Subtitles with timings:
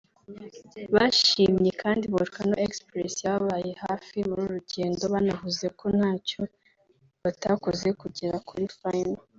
[0.93, 6.41] Bashimye kandi Volcano Express yababaye hafi muri uru rugendo banavuze ko ntacyo
[7.23, 9.15] batakoze kugera kuri Final